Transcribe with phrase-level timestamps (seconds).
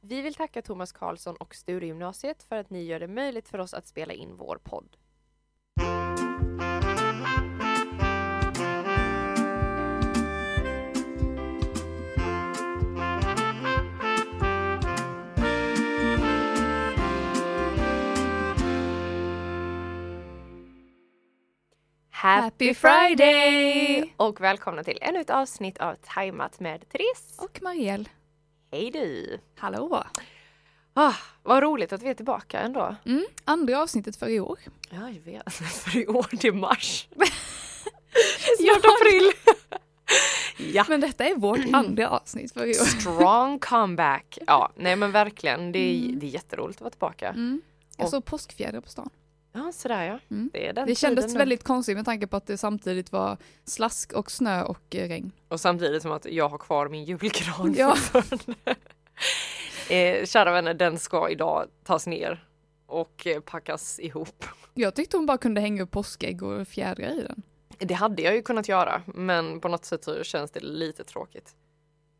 [0.00, 3.74] Vi vill tacka Thomas Karlsson och Sturegymnasiet för att ni gör det möjligt för oss
[3.74, 4.96] att spela in vår podd.
[22.10, 24.14] Happy Friday!
[24.16, 27.38] Och välkomna till ännu ett avsnitt av Tajmat med Therese.
[27.38, 28.04] Och Marielle.
[28.70, 29.38] Hej du!
[29.58, 30.04] Hallå!
[30.94, 32.96] Ah, vad roligt att vi är tillbaka ändå.
[33.06, 34.58] Mm, andra avsnittet för i år.
[34.90, 35.52] Ja, jag vet.
[35.54, 37.08] För i år, det är mars.
[38.58, 39.32] Snart april.
[40.74, 40.84] ja.
[40.88, 42.84] Men detta är vårt andra avsnitt för i år.
[42.84, 44.38] Strong comeback.
[44.46, 45.72] Ja, nej men verkligen.
[45.72, 46.18] Det är, Mm.
[46.18, 47.28] det är jätteroligt att vara tillbaka.
[47.28, 47.62] Mm.
[47.96, 49.10] Jag såg påskfjädrar på stan.
[49.52, 50.18] Ja, sådär ja.
[50.30, 50.50] Mm.
[50.52, 51.38] Det är den Det kändes nu.
[51.38, 55.32] väldigt konstigt med tanke på att det samtidigt var slask och snö och eh, regn.
[55.48, 57.96] Och samtidigt som att jag har kvar min julgran Ja.
[59.94, 62.44] eh, kära vänner, den ska idag tas ner
[62.86, 64.44] och eh, packas ihop.
[64.74, 67.42] Jag tyckte hon bara kunde hänga upp påskägg och fjädrar i den.
[67.78, 71.54] Det hade jag ju kunnat göra, men på något sätt så känns det lite tråkigt.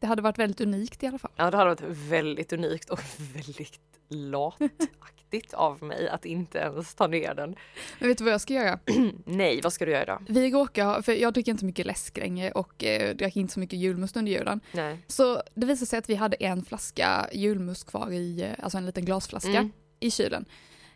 [0.00, 1.30] Det hade varit väldigt unikt i alla fall.
[1.36, 3.00] Ja, det hade varit väldigt unikt och
[3.34, 7.56] väldigt lataktigt av mig att inte ens ta ner den.
[7.98, 8.78] Men vet du vad jag ska göra?
[9.24, 10.26] Nej, vad ska du göra idag?
[10.28, 13.78] Vi råkar för jag dricker inte mycket läsk längre och eh, drack inte så mycket
[13.78, 14.60] julmust under julen.
[14.72, 14.98] Nej.
[15.06, 18.86] Så det visade sig att vi hade en flaska julmust kvar i, eh, alltså en
[18.86, 19.70] liten glasflaska Mm.
[20.00, 20.44] i kylen.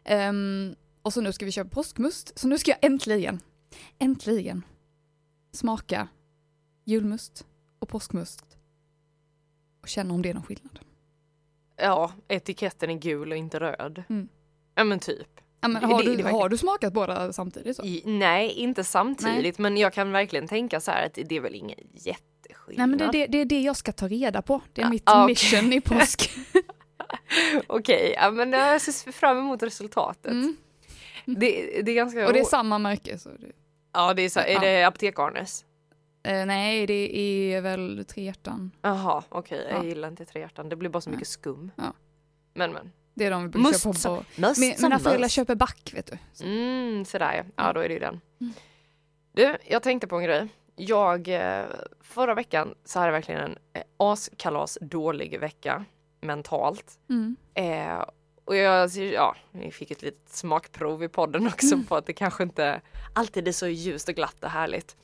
[0.05, 2.39] Ehm, och så nu ska vi köpa påskmust.
[2.39, 3.41] Så nu ska jag äntligen,
[3.99, 4.63] äntligen
[5.53, 6.09] smaka
[6.85, 7.47] julmust
[7.79, 8.45] och påskmust.
[9.83, 10.79] Och känna om det är någon skillnad.
[11.83, 14.03] Ja, etiketten är gul och inte röd.
[14.09, 14.29] Mm.
[14.75, 15.29] Ja men typ.
[15.61, 17.77] Ja, men har, det- du, det har du smakat båda samtidigt?
[17.77, 17.83] Så?
[17.83, 21.55] I, nej, inte samtidigt, men jag kan verkligen tänka så här att det är väl
[21.55, 22.77] ingen jätteskillnad.
[22.77, 24.61] Nej men det är det, det är det jag ska ta reda på.
[24.73, 26.31] Det är Ja, mitt ah, mission i påsk.
[27.67, 30.33] Okej, ja, men jag ser fram emot resultatet.
[30.33, 30.57] Mm.
[31.25, 33.19] Det, det är ganska Och det är samma märke.
[33.19, 33.53] Så det,
[33.93, 35.65] Ja, det är så, är det Apotek Arnes?
[36.23, 38.71] Eh, nej, det är väl tre hjärtan.
[38.83, 39.85] Jaha, okej, jag Ja.
[39.85, 40.69] gillar inte trehjärtan.
[40.69, 41.71] Det blir bara så mycket skum.
[41.77, 41.93] Ja.
[42.55, 42.93] Men men.
[43.15, 44.25] Det är de vi brukar Must köpa på.
[44.41, 46.19] Must Min, mina föräldrar köper back vet du.
[46.33, 46.45] Så.
[46.45, 47.65] Mm, sådär ja.
[47.67, 48.21] Ja, då är det ju den.
[48.41, 48.53] Mm.
[49.33, 50.49] Du, jag tänkte på en grej.
[50.77, 51.65] Jag, eh,
[52.01, 55.85] förra veckan så hade jag verkligen en eh, askalas dålig vecka
[56.21, 56.99] mentalt.
[57.11, 57.37] Mm.
[57.55, 58.05] Eh,
[58.45, 61.87] och jag, ja, vi fick ett litet smakprov i podden också Mm.
[61.87, 62.81] på att det kanske inte
[63.15, 64.97] alltid är så ljust och glatt och härligt.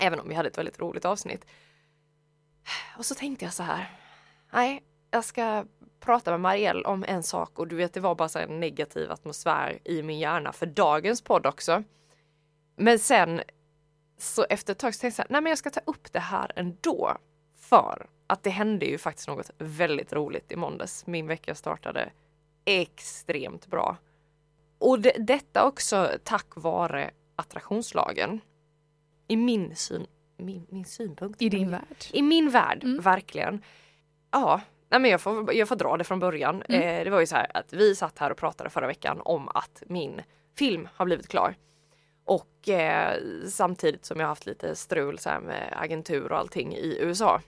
[0.00, 1.46] Även om vi hade ett väldigt roligt avsnitt.
[2.98, 3.90] Och så tänkte jag så här.
[4.52, 5.64] Nej, jag ska
[6.00, 8.60] prata med Marielle om en sak och du vet det var bara så här en
[8.60, 11.82] negativ atmosfär i min hjärna för dagens podd också.
[12.76, 13.40] Men sen
[14.18, 16.52] så efter ett tag så tänkte jag nej men jag ska ta upp det här
[16.56, 17.16] ändå.
[17.56, 21.06] För att det hände ju faktiskt något väldigt roligt i måndags.
[21.06, 22.10] Min vecka startade
[22.64, 23.96] extremt bra.
[24.78, 28.40] Och det, detta också tack vare attraktionslagen.
[29.30, 31.42] I min syn, min, min synpunkt.
[31.42, 31.96] I din värld.
[32.12, 33.00] I min värld, Mm.
[33.02, 33.62] verkligen.
[34.30, 34.60] Ja,
[34.90, 36.62] nej men jag, får, jag får dra det från början.
[36.68, 36.82] Mm.
[36.82, 39.48] Eh, det var ju så här att vi satt här och pratade förra veckan om
[39.48, 40.22] att min
[40.58, 41.54] film har blivit klar.
[42.24, 47.40] Och eh, samtidigt som jag haft lite strul så med agentur och allting i USA.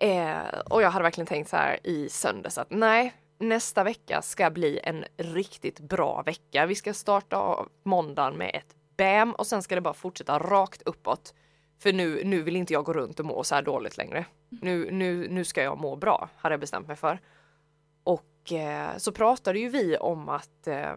[0.00, 0.38] Eh,
[0.70, 4.80] och jag hade verkligen tänkt så här i söndags att nej, nästa vecka ska bli
[4.82, 6.66] en riktigt bra vecka.
[6.66, 8.74] Vi ska starta av måndagen med ett
[9.04, 11.34] BAM och sen ska det bara fortsätta rakt uppåt.
[11.78, 14.24] För nu, nu vill inte jag gå runt och må så här dåligt längre.
[14.48, 17.18] Nu, nu, nu ska jag må bra, hade jag bestämt mig för.
[18.04, 20.92] Och eh, så pratade ju vi om att eh,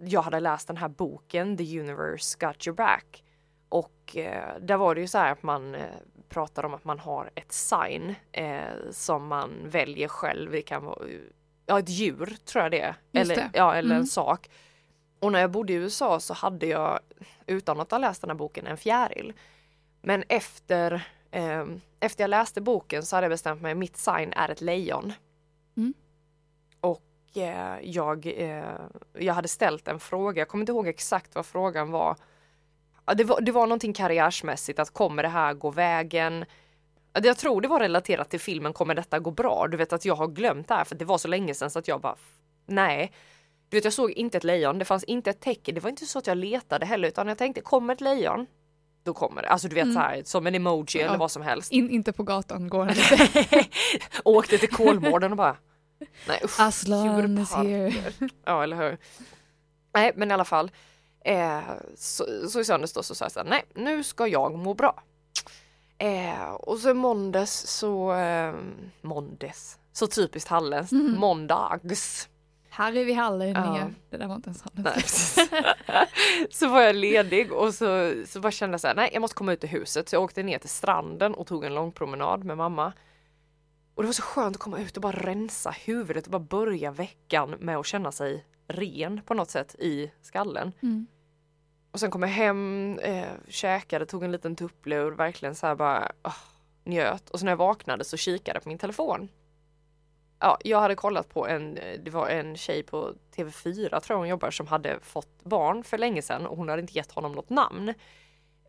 [0.00, 3.24] jag hade läst den här boken The Universe Got Your Back.
[3.68, 5.82] Och eh, där var det ju så här att man eh,
[6.28, 10.50] pratar om att man har ett sign eh, som man väljer själv.
[10.52, 10.98] Det kan vara
[11.66, 12.94] ja, ett djur tror jag det är.
[13.12, 13.50] Just Eller, det.
[13.54, 14.06] Ja, eller en Mm.
[14.06, 14.50] sak.
[15.22, 17.00] Och när jag bodde i USA så hade jag,
[17.46, 19.32] utan att ha läst den här boken, en fjäril.
[20.00, 21.66] Men efter, eh,
[22.00, 25.12] efter jag läste boken så hade jag bestämt mig, mitt sign är ett lejon.
[25.76, 25.94] Mm.
[26.80, 28.80] Och eh, jag, eh,
[29.12, 32.16] jag hade ställt en fråga, jag kommer inte ihåg exakt vad frågan var.
[33.16, 36.44] Det var, det var någonting karriärsmässigt, att kommer det här gå vägen?
[37.12, 39.66] Ja, Jag tror det var relaterat till filmen Kommer detta gå bra?
[39.70, 41.78] Du vet att jag har glömt det här för det var så länge sedan så
[41.78, 42.16] att jag bara
[42.66, 43.12] nej.
[43.72, 46.06] Du vet jag såg inte ett lejon, det fanns inte ett tecken, det var inte
[46.06, 48.46] så att jag letade heller utan jag tänkte kommer ett lejon?
[49.04, 49.48] Då kommer det.
[49.48, 49.94] Alltså du vet Mm.
[49.94, 51.18] så här som en emoji eller Ja.
[51.18, 51.72] vad som helst.
[51.72, 52.94] In, inte på gatan går han.
[54.24, 55.56] Åkte till Kolmården och bara
[56.28, 56.60] nej usch.
[56.60, 57.92] Aslan is here.
[58.44, 58.98] Ja, eller hur?
[59.94, 60.70] Nej, men i alla fall.
[61.24, 61.60] Eh,
[61.96, 64.74] så, så i söndags då så sa jag så här, nej, nu ska jag må
[64.74, 65.02] bra.
[65.98, 68.54] Eh, och så måndags så, eh,
[69.02, 70.92] måndags, så typiskt halländskt.
[70.92, 71.14] Mm.
[71.14, 72.28] Måndags.
[72.74, 73.78] Här är vi hallänningar.
[73.78, 73.90] Ja.
[74.10, 75.48] Det där var inte ens precis.
[76.58, 79.36] så var jag ledig och så, så bara kände jag så här, nej jag måste
[79.36, 80.08] komma ut i huset.
[80.08, 82.92] Så jag åkte ner till stranden och tog en lång promenad med mamma.
[83.94, 86.90] Och det var så skönt att komma ut och bara rensa huvudet och bara börja
[86.90, 90.72] veckan med att känna sig ren på något sätt i skallen.
[90.82, 91.06] Mm.
[91.90, 96.12] Och sen kom jag hem, eh, käkade, tog en liten tupplur, verkligen så här bara
[96.22, 96.36] åh,
[96.84, 97.30] njöt.
[97.30, 99.28] Och så när jag vaknade så kikade jag på min telefon.
[100.44, 104.28] Ja, jag hade kollat på en, det var en tjej på TV4 tror jag hon
[104.28, 107.50] jobbar som hade fått barn för länge sedan och hon hade inte gett honom något
[107.50, 107.94] namn.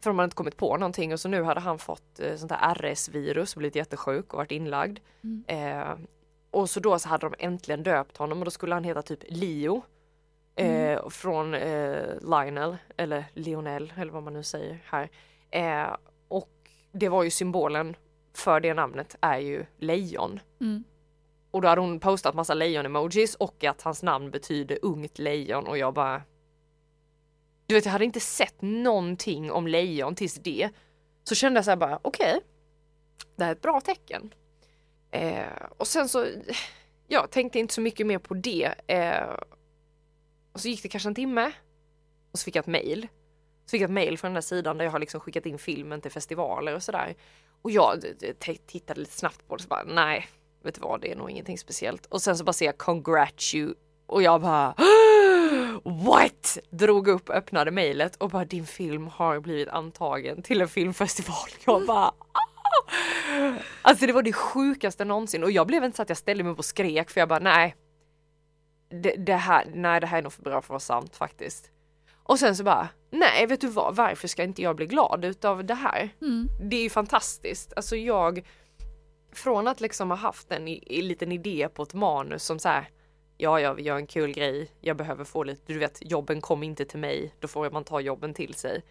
[0.01, 2.51] För de hade inte kommit på någonting och så nu hade han fått eh, sånt
[2.51, 4.99] här RS-virus och blivit jättesjuk och varit inlagd.
[5.23, 5.43] Mm.
[5.47, 5.97] Eh,
[6.51, 9.23] och så då så hade de äntligen döpt honom och då skulle han heta typ
[9.27, 9.81] Leo.
[10.55, 15.09] Eh, Från eh, Lionel, eller Lionel eller vad man nu säger här.
[15.51, 15.95] Eh,
[16.27, 17.95] och det var ju symbolen
[18.33, 20.39] för det namnet är ju lejon.
[20.61, 20.83] Mm.
[21.53, 25.77] Och då hade hon postat massa lejon-emojis och att hans namn betyder ungt lejon och
[25.77, 26.21] jag bara...
[27.65, 30.69] Du vet jag hade inte sett någonting om lejon tills det.
[31.23, 32.39] Så kände jag så här bara okej,
[33.35, 34.33] det här är ett bra tecken.
[35.11, 35.45] Eh,
[35.77, 36.27] och sen så,
[37.07, 38.73] ja, tänkte inte så mycket mer på det.
[38.88, 39.33] Eh,
[40.53, 41.51] och så gick det kanske en timme
[42.31, 43.07] och så fick jag ett mail.
[43.65, 45.57] Så fick jag ett mail från den där sidan där jag har liksom skickat in
[45.57, 47.15] filmen till festivaler och sådär.
[47.61, 50.27] Och jag eh, tittade lite snabbt på det och så bara nej,
[50.63, 52.06] vet du vad, det är nog ingenting speciellt.
[52.06, 53.74] Och sen så bara ser jag congrats you
[54.06, 54.75] och jag bara
[56.06, 56.57] What?
[56.69, 61.50] Drog upp, öppnade mejlet och bara din film har blivit antagen till en filmfestival.
[61.65, 62.13] Jag bara "Ah!"
[63.81, 66.54] Alltså det var det sjukaste någonsin och jag blev inte så att jag ställde mig
[66.54, 67.75] upp och skrek för jag bara nej.
[69.04, 71.69] Det, det här, nej det här är nog för bra för att vara sant faktiskt.
[72.24, 75.65] Och sen så bara, nej vet du vad, varför ska inte jag bli glad utav
[75.65, 76.10] det här?
[76.21, 76.48] Mm.
[76.69, 77.74] Det är ju fantastiskt.
[77.75, 78.48] Alltså jag,
[79.38, 82.89] från att liksom ha haft en, en liten idé på ett manus som så här,
[83.38, 86.63] ja ja vi gör en kul grej, jag behöver få lite, du vet jobben kom
[86.63, 88.83] inte till mig, då får man ta jobben till sig.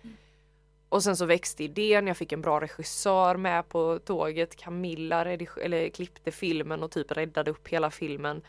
[0.88, 5.88] Och sen så växte idén, jag fick en bra regissör med på tåget, Camilla eller
[5.88, 8.42] klippte filmen och typ räddade upp hela filmen.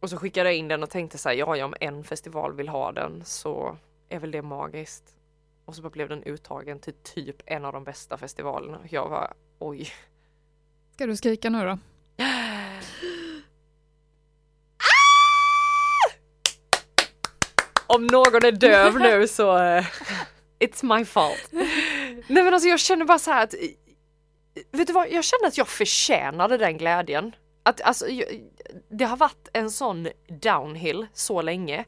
[0.00, 2.54] Och så skickade jag in den och tänkte så här, ja, ja om en festival
[2.54, 3.76] vill ha den så
[4.08, 5.16] är väl det magiskt.
[5.64, 8.80] Och så bara blev den uttagen till typ en av de bästa festivalerna.
[8.90, 9.88] Jag var oj.
[11.00, 11.78] Ska du skrika nu då?
[17.86, 19.84] Om någon är döv nu så eh,
[20.58, 21.48] it's my fault.
[21.52, 23.54] Nej men alltså jag känner bara så här att
[24.70, 27.34] Vet du vad, jag känner att jag förtjänade den glädjen.
[27.62, 28.50] Att alltså, jag,
[28.90, 30.08] det har varit en sån
[30.42, 31.84] downhill så länge.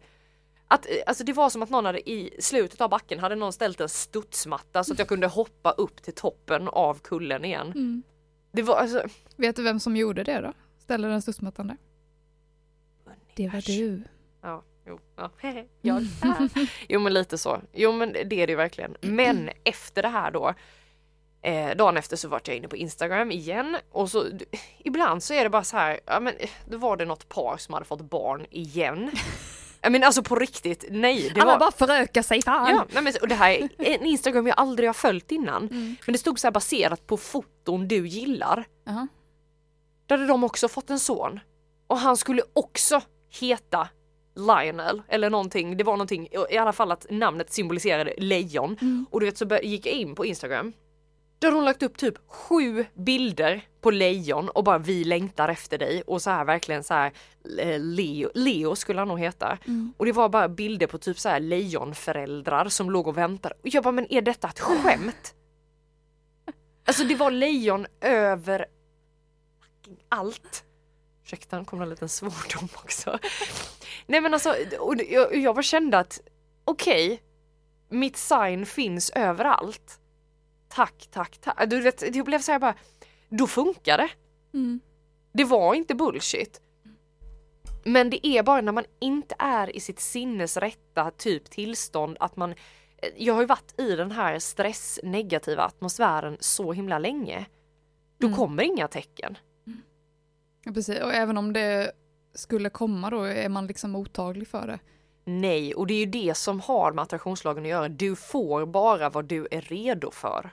[0.68, 3.52] Att, eh, alltså det var som att någon hade i slutet av backen hade någon
[3.52, 7.66] ställt en studsmatta så att jag kunde hoppa upp till toppen av kullen igen.
[7.66, 8.02] Mm.
[8.52, 9.02] Det var alltså...
[9.36, 10.52] Vet du vem som gjorde det då?
[10.78, 11.76] Ställde den studsmattan där?
[13.34, 14.02] Det var du.
[14.42, 15.30] Ja, jo, ja.
[15.80, 16.06] jag
[16.88, 17.60] Jo men lite så.
[17.72, 18.96] Jo men det är det ju verkligen.
[19.00, 20.54] Men efter det här då,
[21.42, 24.24] eh, dagen efter så vart jag inne på Instagram igen och så
[24.78, 26.34] ibland så är det bara så här, ja men
[26.68, 29.10] då var det något par som hade fått barn igen.
[29.82, 31.32] Jag men alltså på riktigt, nej.
[31.34, 31.58] Det Alla var...
[31.58, 32.70] bara förökar sig fan!
[32.70, 35.62] Ja, nej, men, och det här är en Instagram jag aldrig har följt innan.
[35.62, 35.96] Mm.
[36.06, 38.64] Men det stod så här baserat på foton du gillar.
[38.84, 39.08] Jaha.
[40.06, 41.40] Då hade de också fått en son.
[41.86, 43.00] Och han skulle också
[43.40, 43.88] heta
[44.34, 45.76] Lionel eller någonting.
[45.76, 48.76] Det var någonting, i alla fall att namnet symboliserade lejon.
[48.80, 49.06] Mm.
[49.10, 50.72] Och du vet så gick jag in på Instagram.
[51.42, 55.78] Då hade hon lagt upp typ sju bilder på lejon och bara vi längtar efter
[55.78, 57.12] dig och så här verkligen så här
[57.58, 59.58] eh, Leo, Leo skulle han nog heta.
[59.64, 59.94] Mm.
[59.96, 63.54] Och det var bara bilder på typ så här lejonföräldrar som låg och väntade.
[63.62, 65.34] Och jag bara men är detta ett skämt?
[66.86, 68.66] Alltså det var lejon över
[70.08, 70.64] allt.
[71.24, 73.18] Ursäkta, nu kom det en liten svordom också.
[74.06, 76.20] Nej men alltså, och jag, jag bara kände att
[76.64, 77.22] okej,
[77.88, 79.98] mitt sign finns överallt.
[80.74, 81.70] Tack, tack, tack.
[81.70, 82.74] Du vet, jag blev så här bara,
[83.28, 84.08] då funkar det.
[84.54, 84.80] Mm.
[85.32, 86.60] Det var inte bullshit.
[87.84, 92.36] Men det är bara när man inte är i sitt sinnes rätta typ tillstånd att
[92.36, 92.54] man
[93.16, 97.46] jag har ju varit i den här stressnegativa atmosfären så himla länge.
[98.18, 98.38] Då Mm.
[98.38, 99.38] kommer inga tecken.
[100.64, 101.00] Ja, precis.
[101.00, 101.92] Och även om det
[102.34, 104.78] skulle komma då är man liksom mottaglig för det.
[105.24, 107.88] Nej, och det är ju det som har med attraktionslagen att göra.
[107.88, 110.50] Du får bara vad du är redo för.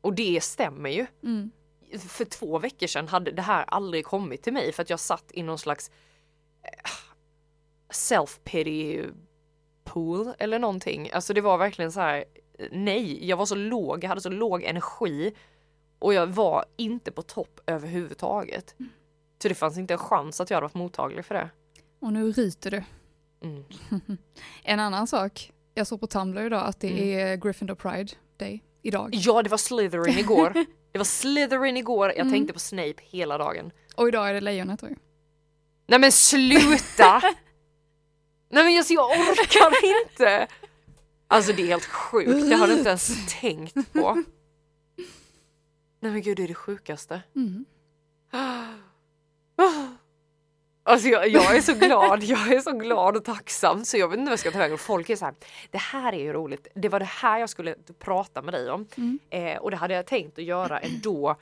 [0.00, 1.06] Och det stämmer ju.
[1.22, 1.50] Mm.
[1.98, 5.24] För två veckor sedan hade det här aldrig kommit till mig för att jag satt
[5.30, 5.90] i någon slags
[6.62, 6.90] eh,
[7.92, 9.12] self-pity
[9.84, 11.10] pool eller någonting.
[11.12, 12.24] Alltså det var verkligen så här,
[12.72, 15.34] nej, jag var så låg, jag hade så låg energi
[15.98, 18.74] och jag var inte på topp överhuvudtaget.
[19.42, 21.50] Så det fanns inte en chans att jag hade varit mottaglig för det.
[22.00, 22.82] Och nu ryter du.
[23.44, 23.64] Mm.
[24.62, 27.18] En annan sak, jag såg på Tumblr idag att det Mm.
[27.30, 29.10] är Gryffindor Pride Day idag.
[29.12, 30.52] Ja, det var Slytherin igår.
[30.92, 32.08] Det var Slytherin igår.
[32.08, 32.32] Jag Mm.
[32.32, 33.70] tänkte på Snape hela dagen.
[33.96, 34.96] Och idag är det lejonet jag.
[35.86, 37.20] Nej men sluta!
[38.50, 39.72] Nej men alltså, jag orkar
[40.04, 40.46] inte!
[41.28, 44.22] Alltså det är helt sjukt, jag hade inte ens tänkt på.
[46.00, 47.22] Nej men gud det är det sjukaste.
[47.36, 47.64] Mm.
[50.86, 54.18] Alltså jag, jag är så glad, jag är så glad och tacksam så jag vet
[54.18, 54.78] inte vad jag ska ta vägen.
[54.78, 55.34] Folk är så här,
[55.70, 58.86] det här är ju roligt, det var det här jag skulle prata med dig om.
[58.96, 59.18] Mm.
[59.30, 61.36] Eh, och det hade jag tänkt att göra ändå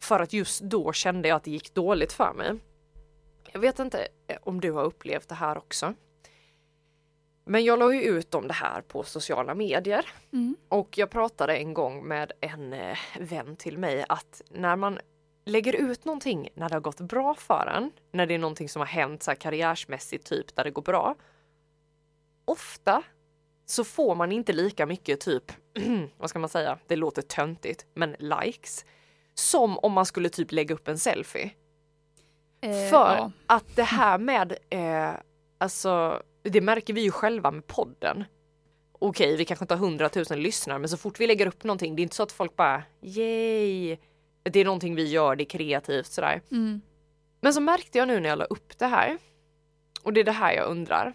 [0.00, 2.54] för att just då kände jag att det gick dåligt för mig.
[3.52, 5.94] Jag vet inte eh, om du har upplevt det här också.
[7.44, 10.56] Men jag la ju ut om det här på sociala medier Mm.
[10.68, 14.98] och jag pratade en gång med en eh, vän till mig att när man
[15.48, 18.80] lägger ut någonting när det har gått bra för en, när det är någonting som
[18.80, 21.14] har hänt så här karriärsmässigt typ där det går bra.
[22.44, 23.02] Ofta
[23.66, 25.52] så får man inte lika mycket typ,
[26.16, 28.84] vad ska man säga, det låter töntigt, men likes.
[29.34, 31.50] Som om man skulle typ lägga upp en selfie.
[32.60, 33.32] Eh, För ja.
[33.46, 35.10] att det här med, eh,
[35.58, 38.24] alltså det märker vi ju själva med podden.
[38.92, 42.00] Okej, vi kanske inte har hundratusen lyssnare, men så fort vi lägger upp någonting, det
[42.00, 43.96] är inte så att folk bara yay.
[44.52, 46.42] Det är någonting vi gör, det är kreativt sådär.
[46.50, 46.80] Mm.
[47.40, 49.18] Men så märkte jag nu när jag la upp det här,
[50.02, 51.14] och det är det här jag undrar.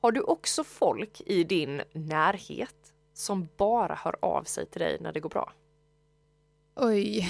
[0.00, 5.12] Har du också folk i din närhet som bara hör av sig till dig när
[5.12, 5.52] det går bra?
[6.76, 7.28] Oj.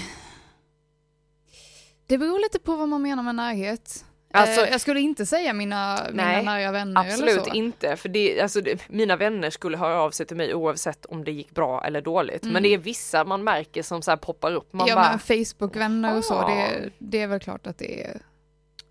[2.05, 4.05] Det beror lite på vad man menar med närhet.
[4.35, 7.53] Alltså- eh, jag skulle inte säga mina, mina Nej, nära vänner eller Absolut så.
[7.53, 11.23] inte, för det, alltså, det, mina vänner skulle höra av sig till mig oavsett om
[11.23, 12.43] det gick bra eller dåligt.
[12.43, 12.53] Mm.
[12.53, 14.73] Men det är vissa man märker som så här poppar upp.
[14.73, 18.03] Man ja bara, men Facebook-vänner och så, "Ah." det, det är väl klart att det
[18.03, 18.21] är...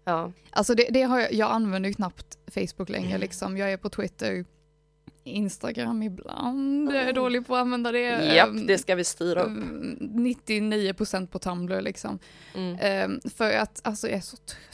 [0.05, 0.33] ja.
[0.51, 3.21] Alltså det, det har jag, jag använder ju knappt Facebook längre Mm.
[3.21, 3.57] liksom.
[3.57, 4.45] Jag är på Twitter,
[5.27, 8.35] Instagram ibland, jag är dålig på att använda det.
[8.35, 9.47] Japp, Ehm, det ska vi styra upp.
[9.49, 12.19] mm, 99% på Tumblr liksom.
[12.55, 12.79] Mm.
[12.81, 14.74] Ehm, för att alltså jag är så trött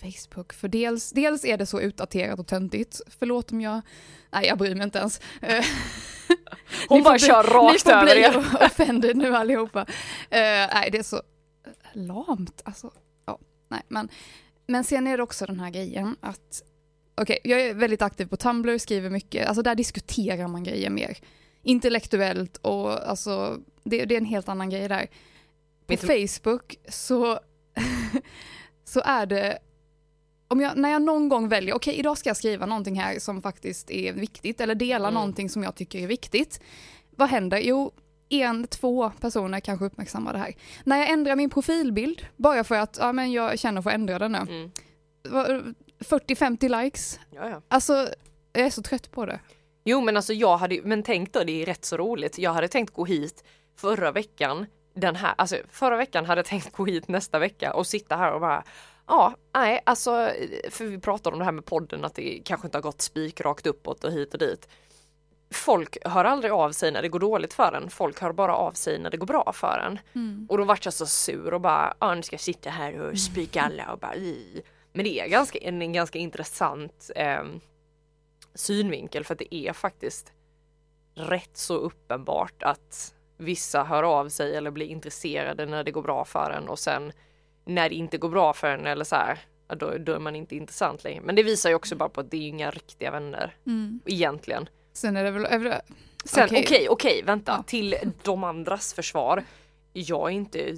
[0.00, 0.52] Facebook.
[0.52, 3.00] För dels, dels är det så utdaterat och töntigt.
[3.18, 3.80] Förlåt om jag...
[4.30, 5.20] Nej jag bryr mig inte ens.
[5.42, 5.64] Eh,
[6.88, 8.56] Hon ni bara får bli- kör Ni rakt får över bli er.
[8.66, 9.80] offended nu allihopa.
[9.80, 10.40] Eh,
[10.74, 11.22] nej det är så
[11.92, 12.62] lamt.
[12.64, 12.90] Alltså,
[13.26, 13.38] ja,
[13.68, 14.08] nej, men,
[14.66, 16.62] men sen är det också den här grejen att
[17.20, 21.18] Okej, jag är väldigt aktiv på Tumblr, skriver mycket, alltså där diskuterar man grejer mer.
[21.62, 25.06] Intellektuellt och alltså, det, det är en helt annan grej där.
[25.86, 27.40] På Facebook så,
[28.84, 29.58] så är det,
[30.48, 33.42] om jag, när jag någon gång väljer, okej idag ska jag skriva någonting här som
[33.42, 35.14] faktiskt är viktigt, eller dela Mm.
[35.14, 36.60] någonting som jag tycker är viktigt.
[37.10, 37.58] Vad händer?
[37.58, 37.92] Jo,
[38.28, 40.54] en, två personer kanske uppmärksammar det här.
[40.84, 44.18] När jag ändrar min profilbild, bara för att ja, men jag känner för att ändra
[44.18, 44.70] den nu, Mm.
[45.28, 47.20] vad- 40-50 likes.
[47.34, 47.62] Ja, ja.
[47.68, 48.08] Alltså,
[48.52, 49.40] jag är så trött på det.
[49.84, 52.38] Jo men alltså jag hade, men tänk då det är rätt så roligt.
[52.38, 53.44] Jag hade tänkt gå hit
[53.76, 57.86] förra veckan, den här, alltså förra veckan hade jag tänkt gå hit nästa vecka och
[57.86, 58.64] sitta här och bara
[59.08, 60.32] Ja, nej, alltså
[60.70, 63.66] för vi pratade om det här med podden att det kanske inte har gått spikrakt
[63.66, 64.68] uppåt och hit och dit.
[65.50, 67.90] Folk hör aldrig av sig när det går dåligt för en.
[67.90, 69.98] Folk hör bara av sig när det går bra för en.
[70.48, 73.18] Och då vart jag så sur och bara, ja nu ska jag sitta här och
[73.18, 74.60] spika alla och bara "Ih."
[74.92, 77.60] Men det är ganska, en, en ganska intressant ehm,
[78.54, 80.32] synvinkel för att det är faktiskt
[81.14, 86.24] rätt så uppenbart att vissa hör av sig eller blir intresserade när det går bra
[86.24, 87.12] för en och sen
[87.68, 89.38] när det inte går bra för en eller så här,
[89.76, 91.20] då, då är man inte intressant längre.
[91.24, 93.56] Men det visar ju också bara på att det är inga riktiga vänner
[94.06, 94.68] egentligen.
[94.92, 95.80] Sen är det väl, är
[96.24, 96.64] Sen Okej.
[96.66, 97.62] okej, okej, vänta, Ja.
[97.62, 99.44] till de andras försvar.
[99.92, 100.76] Jag är inte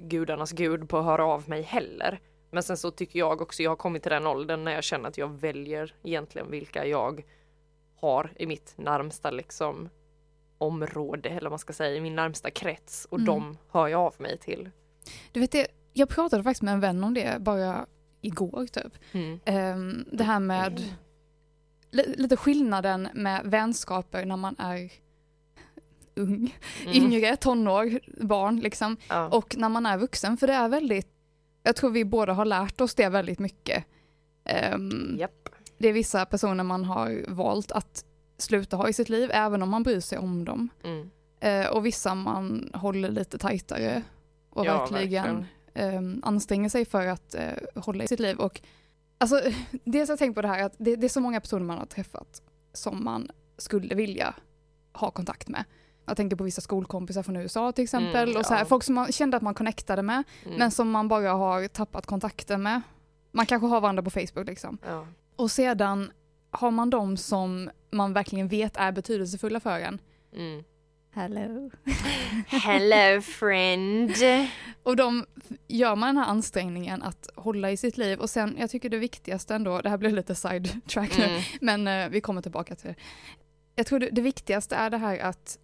[0.00, 2.20] gudarnas gud på att höra av mig heller.
[2.50, 5.08] Men sen så tycker jag också, jag har kommit till den åldern när jag känner
[5.08, 7.24] att jag väljer egentligen vilka jag
[8.00, 9.88] har i mitt närmsta liksom
[10.58, 13.26] område eller vad man ska säga, i min närmsta krets och Mm.
[13.26, 14.70] de hör jag av mig till.
[15.32, 15.66] du vet det,
[15.98, 17.86] jag pratade faktiskt med en vän om det bara
[18.20, 18.92] igår typ.
[19.12, 19.40] Mm.
[19.44, 20.82] Ehm, det här med
[21.90, 24.90] li- lite skillnaden med vänskaper när man är
[26.14, 26.94] ung, Mm.
[26.96, 28.96] yngre, tonår, barn liksom.
[29.08, 29.28] Ja.
[29.28, 31.08] Och när man är vuxen, för det är väldigt,
[31.62, 33.84] jag tror vi båda har lärt oss det väldigt mycket.
[34.44, 35.48] Ehm, Japp.
[35.78, 38.04] Det är vissa personer man har valt att
[38.38, 40.68] sluta ha i sitt liv, även om man bryr sig om dem.
[40.84, 41.10] Mm.
[41.40, 44.02] Eh, och vissa man håller lite tajtare
[44.50, 45.44] och Ja, verkligen
[45.76, 47.42] ehm, anstränger sig för att eh,
[47.74, 48.36] hålla i sitt liv.
[48.38, 48.60] Och,
[49.18, 49.40] alltså,
[49.84, 51.78] dels har jag tänkt på det här att det, det är så många personer man
[51.78, 52.42] har träffat
[52.72, 53.28] som man
[53.58, 54.34] skulle vilja
[54.92, 55.64] ha kontakt med.
[56.06, 58.28] Jag tänker på vissa skolkompisar från USA till exempel.
[58.28, 60.58] Mm, och så här, folk som man kände att man connectade med, Mm.
[60.58, 62.80] men som man bara har tappat kontakten med.
[63.32, 64.78] Man kanske har varandra på Facebook liksom.
[64.86, 65.06] ja.
[65.36, 66.12] Och sedan
[66.50, 69.98] har man de som man verkligen vet är betydelsefulla för en.
[70.32, 70.64] Mm.
[71.16, 71.70] Hello.
[72.46, 74.12] Hello friend.
[74.82, 75.26] Och de
[75.68, 78.98] gör man den här ansträngningen att hålla i sitt liv och sen, jag tycker det
[78.98, 81.42] viktigaste ändå, det här blir lite sidetrack nu, Mm.
[81.60, 82.94] men eh, vi kommer tillbaka till det.
[83.74, 85.58] Jag tror det, det viktigaste är det här att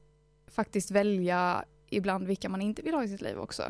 [0.47, 3.62] faktiskt välja ibland vilka man inte vill ha i sitt liv också.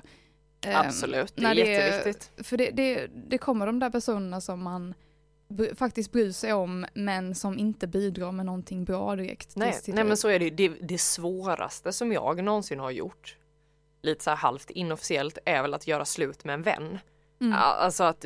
[0.66, 2.46] Ehm, Absolut, det är det jätteviktigt.
[2.46, 4.94] För det, det, det kommer de där personerna som man
[5.74, 9.56] faktiskt bryr sig om men som inte bidrar med någonting bra direkt.
[9.56, 10.50] Nej, nej men så är det ju.
[10.50, 13.36] Det, det svåraste som jag någonsin har gjort,
[14.02, 16.98] lite så här halvt inofficiellt, är väl att göra slut med en vän.
[17.40, 17.52] Mm.
[17.58, 18.24] Alltså att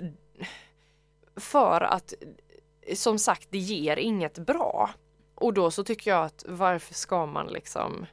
[1.37, 2.15] för att
[2.95, 4.91] som sagt det ger inget bra.
[5.35, 8.07] Och då så tycker jag att varför ska man liksom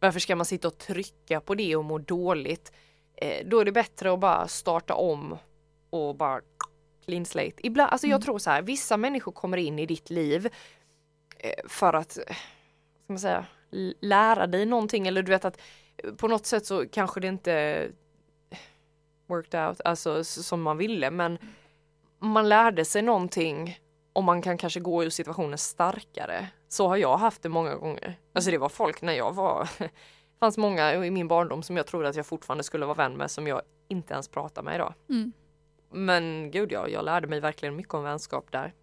[0.00, 2.72] varför ska man sitta och trycka på det och må dåligt?
[3.14, 5.36] Eh, då är det bättre att bara starta om
[5.90, 6.40] och bara
[7.08, 7.66] clean slate.
[7.66, 8.22] Ibland, alltså jag Mm.
[8.24, 10.48] tror så här, vissa människor kommer in i ditt liv
[11.38, 12.22] eh, för att, eh,
[13.04, 13.46] ska man säga,
[14.00, 15.60] lära dig någonting eller du vet att
[15.96, 17.88] eh, på något sätt så kanske det inte
[19.26, 21.38] worked out, alltså som man ville men
[22.18, 23.78] man lärde sig någonting
[24.12, 26.48] och man kan kanske gå ur situationen starkare.
[26.68, 28.18] Så har jag haft det många gånger.
[28.32, 29.90] Alltså det var folk när jag var, det
[30.40, 33.30] fanns många i min barndom som jag trodde att jag fortfarande skulle vara vän med
[33.30, 34.94] som jag inte ens pratar med idag.
[35.08, 35.32] Mm.
[35.90, 38.74] Men gud ja, jag lärde mig verkligen mycket om vänskap där.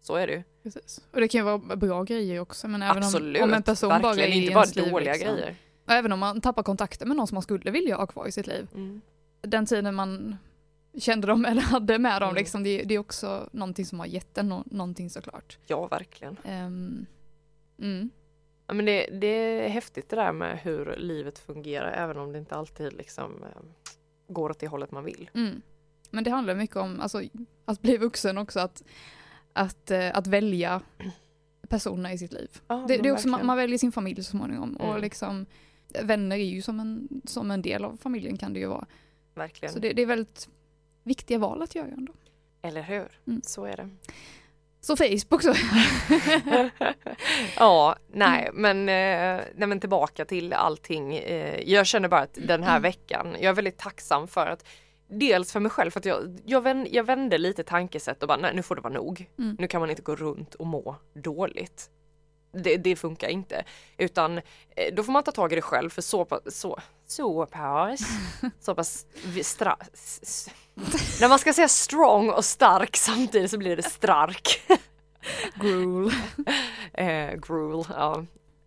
[0.00, 0.42] Så är det ju.
[0.62, 1.00] Precis.
[1.12, 3.42] Och det kan ju vara bra grejer också men även Absolut.
[3.42, 4.16] om, om en person verkligen.
[4.16, 5.34] bara är inte bara liv, dåliga liksom.
[5.34, 5.56] grejer.
[5.86, 8.32] Och även om man tappar kontakten med någon som man skulle vilja ha kvar i
[8.32, 8.68] sitt liv.
[8.74, 9.00] Mm.
[9.40, 10.36] Den tiden man
[10.98, 12.38] kände dem eller hade med dem, Mm.
[12.40, 15.58] liksom, det, det är också någonting som har gett en nå- någonting såklart.
[15.66, 16.36] Ja, verkligen.
[16.44, 17.06] Ehm,
[17.78, 18.10] mm.
[18.66, 22.38] Ja, men det, det är häftigt det där med hur livet fungerar även om det
[22.38, 23.62] inte alltid liksom eh,
[24.28, 25.30] går åt det hållet man vill.
[25.34, 25.62] Mm.
[26.12, 27.22] Men det handlar mycket om alltså,
[27.64, 28.82] att bli vuxen också, att,
[29.52, 30.80] att, eh, att välja
[31.68, 32.50] personerna i sitt liv.
[32.68, 35.00] Ja, Det, det är också, man, man väljer sin familj så småningom och Mm.
[35.02, 35.46] liksom
[36.02, 38.86] vänner är ju som en, som en del av familjen kan det ju vara.
[39.34, 39.72] verkligen.
[39.74, 40.48] Så det, det är väldigt
[41.02, 42.12] viktiga val att göra ändå.
[42.62, 43.08] Eller hur?
[43.26, 43.40] Mm.
[43.44, 43.88] Så är det.
[44.80, 45.54] Så Facebook så.
[47.56, 51.14] ja, nej, men, eh, nej, men tillbaka till allting.
[51.16, 54.64] Eh, jag känner bara att den här veckan, jag är väldigt tacksam för att
[55.12, 58.38] Dels för mig själv för att jag, jag, vänd, jag vände lite tankesätt och bara
[58.38, 59.30] nej nu får det vara nog.
[59.38, 59.56] Mm.
[59.58, 61.90] Nu kan man inte gå runt och må dåligt.
[62.52, 63.64] Det, det funkar inte.
[63.98, 67.46] Utan eh, då får man ta tag i det själv för så, pa- så, så
[67.46, 68.00] pass,
[68.60, 69.06] så pass
[69.42, 70.50] stra, s,
[71.20, 74.60] När man ska säga strong och stark samtidigt så blir det stark.
[75.54, 76.10] Gruel.
[76.94, 78.24] Eh, gruel, ja.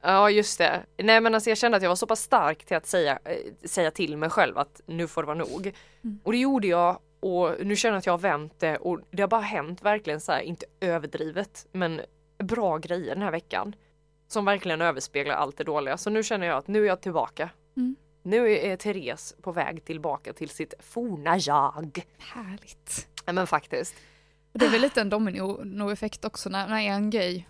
[0.08, 0.86] Ja just det.
[0.98, 3.68] Nej men alltså jag kände att jag var så pass stark till att säga, eh,
[3.68, 5.74] säga till mig själv att nu får det vara nog.
[6.04, 6.20] Mm.
[6.24, 9.22] Och det gjorde jag och nu känner jag att jag har vänt det och det
[9.24, 12.02] har bara hänt verkligen så här, inte överdrivet men
[12.38, 13.76] bra grejer den här veckan.
[14.28, 15.98] Som verkligen överspeglar allt det dåliga.
[15.98, 17.50] Så nu känner jag att nu är jag tillbaka.
[17.78, 17.96] Mm.
[18.24, 22.06] Nu är Therese på väg tillbaka till sitt forna jag.
[22.18, 23.08] Härligt.
[23.26, 23.96] Ja, men faktiskt.
[24.52, 27.48] Det är väl lite en dominoeffekt också när, när en grej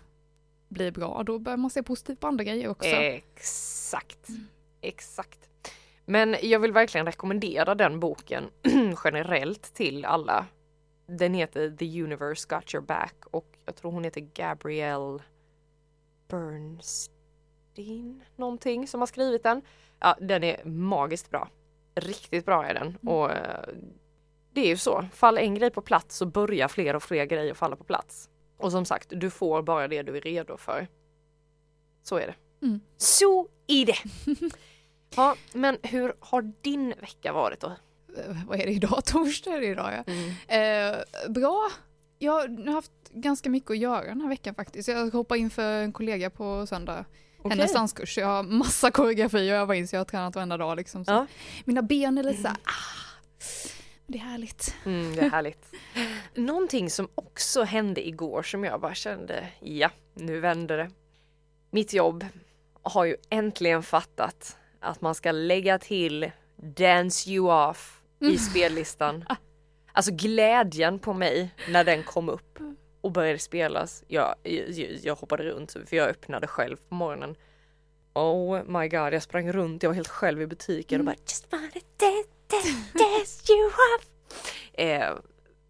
[0.68, 2.88] blir bra, då börjar man se positivt på andra grejer också.
[2.88, 4.28] Exakt.
[4.80, 5.48] Exakt.
[6.04, 8.44] Men jag vill verkligen rekommendera den boken
[9.04, 10.46] generellt till alla.
[11.06, 15.18] Den heter The Universe Got Your Back och jag tror hon heter Gabrielle
[16.28, 19.62] Bernstein någonting som har skrivit den.
[20.00, 21.48] Ja, den är magiskt bra.
[21.94, 23.68] Riktigt bra är den och eh,
[24.52, 25.04] det är ju så.
[25.12, 28.30] Fall en grej på plats så börjar fler och fler grejer falla på plats.
[28.56, 30.88] Och som sagt, du får bara det du är redo för.
[32.02, 32.66] Så är det.
[32.66, 32.80] Mm.
[32.96, 33.96] Så är det.
[35.16, 37.66] Ja, men hur har din vecka varit då?
[38.16, 39.04] Eh, Vad är det idag?
[39.06, 39.92] Torsdag är det idag
[40.48, 40.56] ja.
[40.56, 40.96] Eh,
[41.28, 41.70] bra.
[42.18, 44.88] Jag har haft ganska mycket att göra den här veckan faktiskt.
[44.88, 47.04] Jag ska hoppa in för en kollega på söndag.
[47.38, 47.50] Okej.
[47.50, 48.18] Hennes danskurs.
[48.18, 51.04] Jag har massa koreografi att öva in så jag har tränat varenda dag liksom.
[51.06, 51.26] Ja.
[51.64, 53.06] Mina ben är lite såhär, ah.
[54.06, 54.74] Det är härligt.
[54.84, 55.66] Mm, det är härligt.
[56.36, 60.90] Någonting som också hände igår som jag bara kände, ja, nu vänder det.
[61.70, 62.26] Mitt jobb
[62.82, 69.24] har ju äntligen fattat att man ska lägga till Dance You Off i spellistan.
[69.92, 72.58] Alltså glädjen på mig när den kom upp
[73.00, 74.04] och började spelas.
[74.08, 77.36] Jag, jag, jag hoppade runt för jag öppnade själv på morgonen.
[78.14, 81.52] Oh my god, jag sprang runt, jag var helt själv i butiken och bara Just
[81.52, 84.06] wanna dance, dance, dance you off.
[84.78, 85.14] Eh,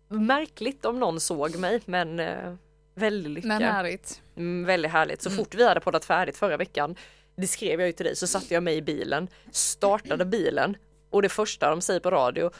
[0.08, 2.54] märkligt om någon såg mig men eh,
[2.94, 3.48] väldigt lycka.
[3.48, 4.22] Men härligt.
[4.36, 5.22] Mm, väldigt härligt.
[5.22, 5.36] Så Mm.
[5.36, 6.96] fort vi hade poddat färdigt förra veckan
[7.36, 10.76] det skrev jag ju till dig, så satte jag mig i bilen, startade bilen
[11.10, 12.50] och det första de säger på radio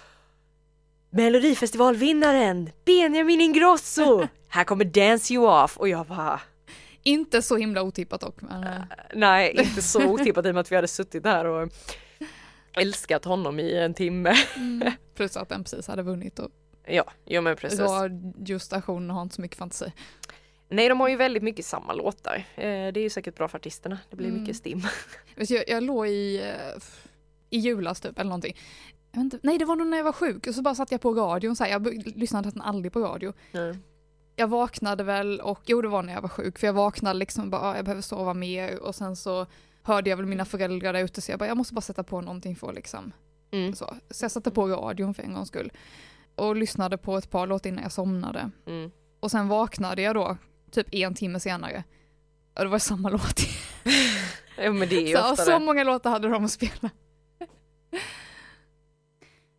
[1.10, 4.26] Melodifestivalvinnaren Benjamin Ingrosso!
[4.48, 6.40] Här kommer Dance You Off och jag bara
[7.02, 8.42] Inte så himla otippat dock.
[8.42, 8.80] Men, eh,
[9.14, 11.68] Nej, inte så otippat i och med att vi hade suttit där och
[12.72, 14.34] älskat honom i en timme.
[14.56, 16.50] mm, plus att den precis hade vunnit och
[16.86, 17.80] Ja, jo men precis.
[17.80, 19.92] radiostationen har inte så mycket fantasi.
[20.68, 22.34] Nej, de har ju väldigt mycket samma låtar.
[22.54, 23.98] Eh, det är ju säkert bra för artisterna.
[24.10, 24.40] Det blir Mm.
[24.40, 24.82] mycket stim.
[25.36, 26.82] Jag, jag låg i, eh,
[27.50, 28.56] i julas typ eller någonting.
[29.16, 31.14] Inte, nej det var nog när jag var sjuk och så bara satte jag på
[31.14, 33.32] radion så här, jag lyssnade nästan aldrig på radio.
[34.36, 37.50] Jag vaknade väl och jo det var när jag var sjuk för jag vaknade liksom
[37.50, 39.46] bara "Ah, jag behöver sova mer och sen så
[39.82, 42.20] hörde jag väl mina föräldrar där ute så jag bara jag måste bara sätta på
[42.20, 43.12] någonting för liksom
[43.50, 43.74] Mm.
[43.74, 43.96] så.
[44.10, 45.72] Så jag satte på radion för en gångs skull.
[46.36, 48.50] Och lyssnade på ett par låtar innan jag somnade.
[48.66, 48.90] Mm.
[49.20, 50.36] Och sen vaknade jag då
[50.70, 51.84] typ en timme senare.
[52.54, 53.40] Och det var samma låt.
[54.58, 55.58] Ja, men det är ju Så, ofta så det.
[55.58, 56.90] många låtar hade de att spela.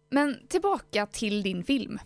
[0.10, 2.00] Men tillbaka till din film.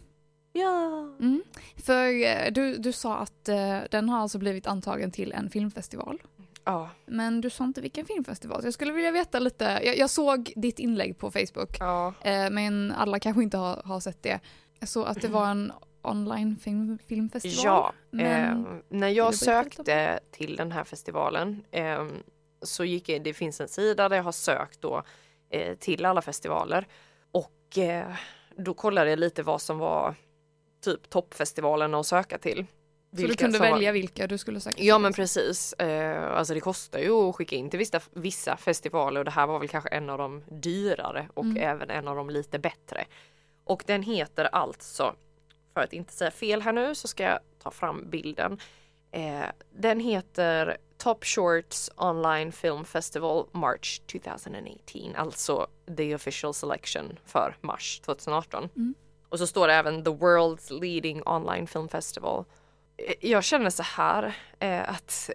[0.53, 0.87] Ja.
[1.19, 1.43] Mm.
[1.75, 6.21] För eh, du, du sa att eh, den har alltså blivit antagen till en filmfestival.
[6.63, 6.89] Ja.
[7.05, 8.61] Men du sa inte vilken filmfestival.
[8.61, 9.63] Så jag skulle vilja veta lite.
[9.83, 11.77] Jag, jag såg ditt inlägg på Facebook.
[11.79, 12.13] Ja.
[12.21, 14.39] Eh, men alla kanske inte har, har sett det.
[14.79, 15.71] Jag såg att det var en
[16.01, 17.63] online film, filmfestival.
[17.65, 22.05] Ja, Men- eh, när jag sökte till den här festivalen eh,
[22.61, 25.03] så gick jag, det finns en sida där jag har sökt då
[25.49, 26.87] eh, till alla festivaler
[27.31, 28.11] och eh,
[28.57, 30.15] då kollade jag lite vad som var
[30.83, 32.65] typ toppfestivalerna att söka till.
[33.17, 35.73] Så du kunde var- välja vilka du skulle söka Ja men precis.
[35.73, 39.47] Eh, alltså det kostar ju att skicka in till vissa, vissa festivaler och det här
[39.47, 41.57] var väl kanske en av de dyrare och Mm.
[41.57, 43.05] även en av de lite bättre.
[43.63, 45.15] Och den heter alltså,
[45.73, 48.59] för att inte säga fel här nu så ska jag ta fram bilden.
[49.11, 49.45] Eh,
[49.75, 57.99] den heter Top Shorts Online Film Festival March 2018, alltså the official selection för mars
[58.05, 58.69] 2018.
[58.75, 58.93] Mm.
[59.29, 62.45] Och så står det även the world's leading online film festival.
[63.19, 65.29] Jag känner så här eh, att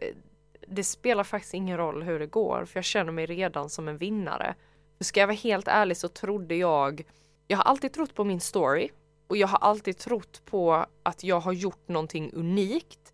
[0.68, 3.96] det spelar faktiskt ingen roll hur det går för jag känner mig redan som en
[3.96, 4.54] vinnare.
[4.98, 7.04] För ska jag vara helt ärlig så trodde jag,
[7.46, 8.88] jag har alltid trott på min story
[9.26, 13.12] och jag har alltid trott på att jag har gjort någonting unikt.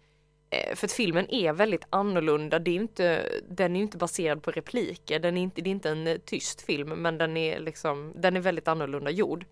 [0.51, 4.43] Eh, För att filmen är väldigt annorlunda, det är inte, den är ju inte baserad
[4.43, 7.61] på repliker, den är inte, det är inte en eh, tyst film men den är
[7.61, 9.45] liksom, den är väldigt annorlunda gjord.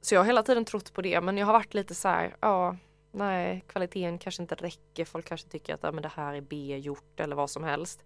[0.00, 2.36] Så jag har hela tiden trott på det men jag har varit lite så här,
[2.40, 2.76] ja,
[3.12, 7.20] nej, kvaliteten kanske inte räcker, folk kanske tycker att ja, men det här är B-gjort
[7.20, 8.04] eller vad som helst.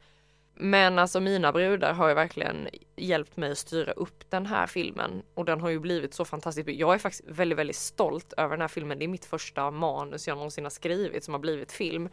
[0.54, 5.22] Men alltså mina brudar har ju verkligen hjälpt mig att styra upp den här filmen
[5.34, 6.68] och den har ju blivit så fantastisk.
[6.68, 8.98] Jag är faktiskt väldigt, väldigt stolt över den här filmen.
[8.98, 12.08] Det är mitt första manus jag någonsin har skrivit som har blivit film.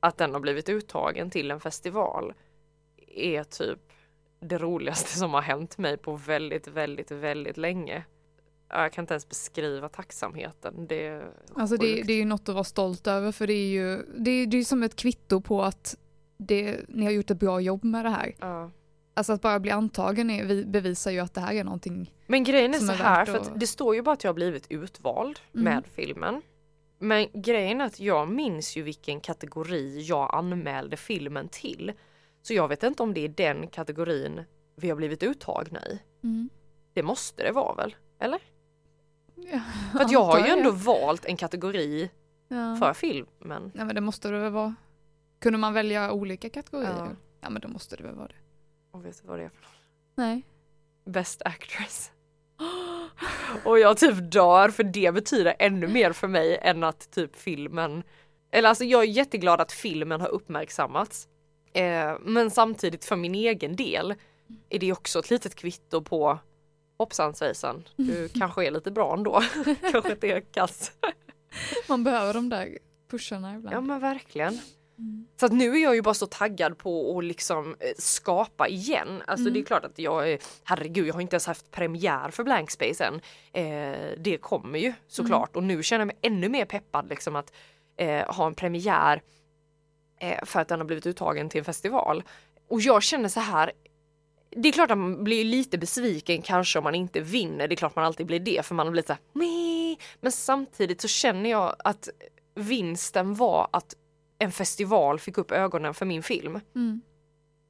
[0.00, 2.34] Att den har blivit uttagen till en festival
[3.06, 3.78] är typ
[4.40, 8.04] det roligaste som har hänt mig på väldigt, väldigt, väldigt länge.
[8.68, 10.86] Jag kan inte ens beskriva tacksamheten.
[10.86, 13.68] Det är Alltså det, det är ju något att vara stolt över för det är
[13.68, 15.96] ju det är, det är som ett kvitto på att
[16.36, 18.34] det, ni har gjort ett bra jobb med det här.
[18.40, 18.70] Ja.
[19.14, 22.14] Alltså att bara bli antagen är, vi- bevisar ju att det här är någonting.
[22.26, 24.28] Men grejen är som så är här, värt för det står ju bara att jag
[24.28, 25.64] har blivit utvald Mm.
[25.64, 26.42] med filmen.
[26.98, 31.92] Men grejen är att jag minns ju vilken kategori jag anmälde filmen till.
[32.42, 34.40] Så jag vet inte om det är den kategorin
[34.76, 35.98] vi har blivit uttagna i.
[36.92, 37.96] Det måste det vara väl?
[38.18, 38.40] Eller?
[39.52, 39.60] Ja,
[39.92, 42.10] För att jag har ju ändå valt en kategori
[42.48, 42.76] Ja.
[42.76, 43.72] för filmen.
[43.74, 44.74] Nej men det måste det väl vara.
[45.38, 46.94] Kunde man välja olika kategorier?
[46.98, 47.08] Ja.
[47.40, 48.34] Ja, men då måste det väl vara det.
[48.90, 49.72] Och vet du vad det är för något?
[50.14, 50.42] Nej.
[51.04, 52.10] Best actress.
[53.64, 58.02] Och jag typ dör för det betyder ännu mer för mig än att typ filmen
[58.50, 61.28] Eller alltså jag är jätteglad att filmen har uppmärksammats.
[61.72, 64.14] Eh, men samtidigt för min egen del
[64.68, 66.38] är det också ett litet kvitto på
[66.98, 69.42] hoppsan svejsan, du kanske är lite bra ändå.
[69.92, 70.92] kanske inte är kass.
[71.88, 72.78] Man behöver de där
[73.10, 73.76] pusharna ibland.
[73.76, 74.60] Ja men verkligen.
[74.98, 75.26] Mm.
[75.40, 79.22] Så att nu är jag ju bara så taggad på att liksom eh, skapa igen.
[79.26, 79.52] Alltså Mm.
[79.54, 82.70] det är klart att jag, är- herregud jag har inte ens haft premiär för Blank
[82.70, 83.20] Space än.
[83.52, 87.52] Eh, det kommer ju såklart och nu känner jag mig ännu mer peppad liksom att
[87.96, 89.22] eh, ha en premiär
[90.20, 92.22] eh, för att den har blivit uttagen till en festival.
[92.68, 93.72] Och jag känner så här,
[94.50, 97.76] det är klart att man blir lite besviken kanske om man inte vinner, det är
[97.76, 101.08] klart man alltid blir det för man har blivit så här, "Meh." men samtidigt så
[101.08, 102.08] känner jag att
[102.54, 103.94] vinsten var att
[104.38, 106.60] en festival fick upp ögonen för min film.
[106.74, 107.00] Mm.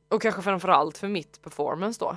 [0.08, 2.16] Och kanske framförallt för mitt performance då.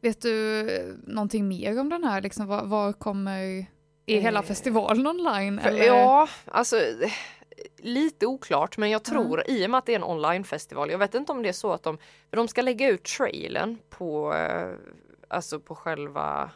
[0.00, 2.20] Vet du eh, någonting mer om den här?
[2.22, 3.66] Liksom, vad, vad kommer...
[4.06, 5.60] Är hela Eh, festivalen online?
[5.60, 5.84] För, eller?
[5.84, 6.76] ja, alltså
[7.78, 11.14] lite oklart men jag tror i och med att det är en onlinefestival, jag vet
[11.14, 11.98] inte om det är så att de,
[12.30, 14.72] för de ska lägga ut trailern på, eh,
[15.28, 16.50] alltså på själva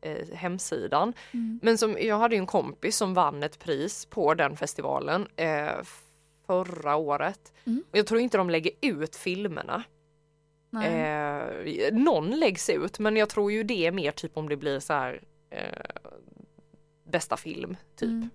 [0.00, 1.12] eh, hemsidan.
[1.32, 1.60] Mm.
[1.62, 5.82] Men som, jag hade ju en kompis som vann ett pris på den festivalen eh,
[6.46, 7.52] förra året.
[7.64, 7.84] Mm.
[7.92, 9.84] Jag tror inte de lägger ut filmerna.
[10.82, 14.80] Eh, någon läggs ut men jag tror ju det är mer typ om det blir
[14.80, 15.84] så här eh,
[17.04, 18.08] bästa film typ.
[18.08, 18.30] Mm.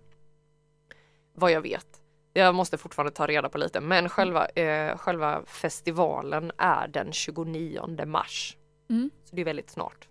[1.33, 1.98] Vad jag vet.
[2.39, 8.05] Jag måste fortfarande ta reda på lite men själva, eh, själva festivalen är den 29
[8.05, 8.57] mars.
[8.89, 9.09] Mm.
[9.23, 10.07] Så det är väldigt snart.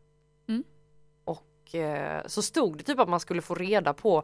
[0.49, 0.65] Mm.
[1.25, 4.23] Och eh, så stod det typ att man skulle få reda på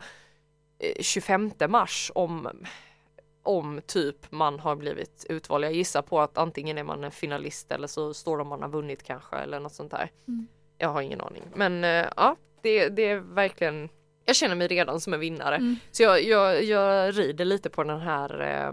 [0.78, 2.48] eh, 25 mars om
[3.42, 5.64] om typ man har blivit utvald.
[5.64, 8.62] Jag gissar på att antingen är man en finalist eller så står det om man
[8.62, 10.10] har vunnit kanske eller något sånt där.
[10.28, 10.46] Mm.
[10.78, 11.42] Jag har ingen aning.
[11.54, 13.88] Men eh, ja, det, det är verkligen
[14.24, 15.56] jag känner mig redan som en vinnare.
[15.56, 15.76] Mm.
[15.90, 18.72] Så jag, jag, jag rider lite på den här eh,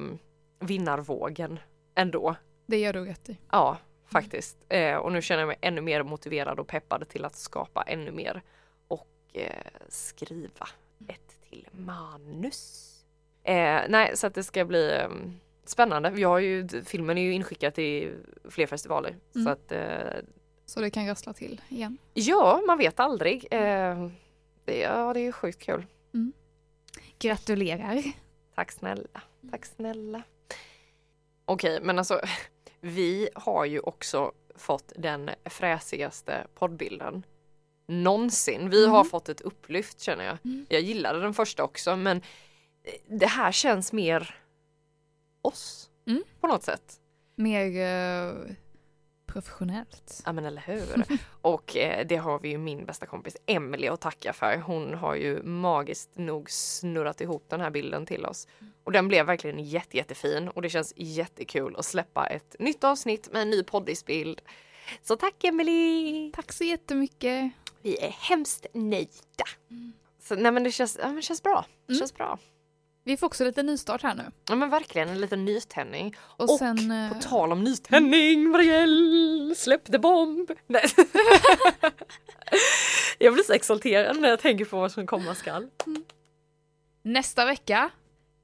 [0.60, 1.60] vinnarvågen
[1.96, 2.36] ändå.
[2.66, 3.38] Det gör du rätt i.
[3.52, 4.58] Ja, faktiskt.
[4.70, 8.12] Eh, och nu känner jag mig ännu mer motiverad och peppad till att skapa ännu
[8.12, 8.42] mer
[8.88, 10.68] och eh, skriva
[11.08, 12.88] ett till manus.
[13.44, 15.10] Eh, nej, så att det ska bli eh,
[15.66, 16.14] spännande.
[16.16, 18.14] Jag har ju, filmen är ju inskickad till
[18.50, 19.46] fler festivaler Mm.
[19.46, 20.22] så att eh,
[20.66, 21.98] Så det kan rassla till igen.
[22.14, 23.48] ja, man vet aldrig.
[24.72, 25.86] Det, ja, det är ju sjukt kul.
[27.20, 28.04] Gratulerar.
[28.56, 29.22] Tack snälla.
[29.52, 30.24] Tack snälla.
[31.46, 32.22] Okej, men alltså
[32.82, 37.26] vi har ju också fått den fräsigaste poddbilden
[37.88, 38.70] någonsin.
[38.70, 39.10] Vi har Mm.
[39.10, 40.38] fått ett upplyft känner jag.
[40.46, 40.66] Mm.
[40.70, 42.18] Jag gillade den första också men
[42.84, 44.36] eh, det här känns mer
[45.42, 46.24] oss Mm.
[46.40, 47.00] på något sätt.
[47.36, 48.34] Mer eh,
[49.34, 50.22] professionellt.
[50.26, 51.04] Ja men eller hur.
[51.42, 54.58] Och eh, det har vi ju min bästa kompis Emily att tacka för.
[54.58, 58.48] Hon har ju magiskt nog snurrat ihop den här bilden till oss.
[58.84, 63.30] Och den blev verkligen jätte, jättefin och det känns jättekul att släppa ett nytt avsnitt
[63.32, 64.42] med en ny poddisbild.
[65.02, 66.32] Så tack Emily!
[66.32, 67.52] Tack så jättemycket.
[67.82, 69.46] Vi är hemskt nöjda.
[70.22, 71.66] Så, nej men det känns, ja, men det känns bra.
[71.86, 72.00] Det Mm.
[72.00, 72.40] känns bra.
[73.04, 74.24] Vi får också lite nystart här nu.
[74.50, 76.16] Ja men verkligen en liten nytändning.
[76.20, 76.92] Och, Och sen...
[76.92, 80.52] eh, På tal om nytändning, Marielle, släppte bomb!
[80.68, 80.84] Nej.
[83.18, 85.68] jag blir så exalterad när jag tänker på vad som komma skall.
[87.04, 87.90] nästa vecka,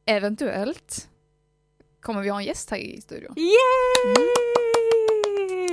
[0.05, 1.09] eventuellt,
[2.01, 3.33] kommer vi ha en gäst här i studion.
[3.37, 3.55] Yay!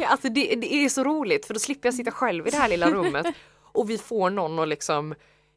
[0.06, 2.68] Alltså det, det är så roligt för då slipper jag sitta själv i det här
[2.68, 3.26] lilla rummet
[3.62, 5.14] och vi får någon att liksom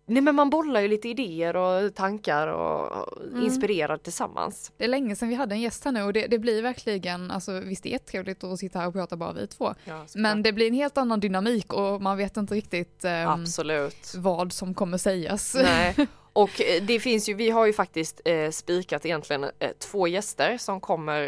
[0.09, 3.43] Nej men man bollar ju lite idéer och tankar och Mm.
[3.43, 4.71] inspirerar tillsammans.
[4.77, 7.31] Det är länge sedan vi hade en gäst här nu och det, det blir verkligen,
[7.31, 9.73] alltså visst det är trevligt att sitta här och prata bara vi två.
[10.15, 14.13] Men det blir en helt annan dynamik och man vet inte riktigt Absolut.
[14.17, 15.55] vad som kommer sägas.
[15.55, 15.95] Nej.
[16.33, 20.57] Och eh, det finns ju, vi har ju faktiskt eh, spikat egentligen eh, två gäster
[20.57, 21.21] som kommer,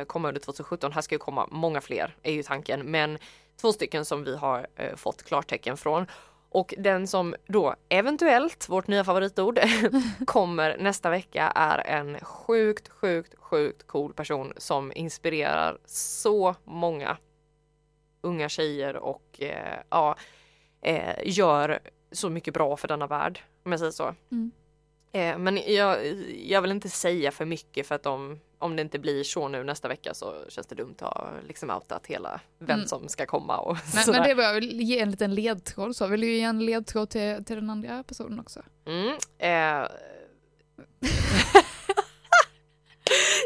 [0.00, 0.92] eh, kommer under 2017.
[0.92, 3.18] Här ska ju komma många fler är ju tanken, men
[3.60, 6.06] två stycken som vi har eh, fått klartecken från.
[6.54, 9.60] Och den som då eventuellt, vårt nya favoritord,
[10.26, 17.16] kommer nästa vecka är en sjukt, sjukt, sjukt cool person som inspirerar så många
[18.20, 20.16] unga tjejer och eh, ja,
[20.80, 21.78] eh, gör
[22.12, 24.14] så mycket bra för denna värld, om jag säger så.
[24.32, 24.50] Mm.
[25.12, 26.06] Eh, men jag,
[26.44, 29.64] jag vill inte säga för mycket för att om, om det inte blir så nu
[29.64, 32.88] nästa vecka så känns det dumt att ha liksom outat hela vem Mm.
[32.88, 34.20] som ska komma och Men, sådär.
[34.28, 36.06] men det jag vill ge en liten ledtråd så.
[36.06, 38.62] Vill du ge en ledtråd till, till den andra personen också?
[38.86, 39.48] Mm, eh.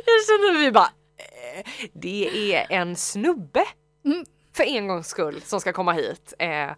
[0.07, 3.65] jag känner vi bara, eh, det är en snubbe
[4.05, 4.25] Mm.
[4.53, 6.71] för en gångs skull som ska komma hit eh,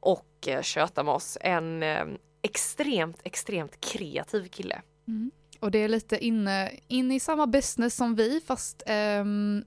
[0.00, 1.38] och eh, köta med oss.
[1.40, 2.04] En eh,
[2.42, 4.82] extremt, extremt kreativ kille.
[5.08, 5.30] Mm.
[5.60, 9.64] Och det är lite inne, inne i samma business som vi fast ehm,